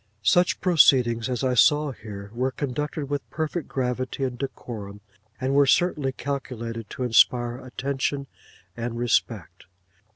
[0.23, 5.01] Such proceedings as I saw here, were conducted with perfect gravity and decorum;
[5.39, 8.25] and were certainly calculated to inspire attention
[8.75, 9.67] and respect.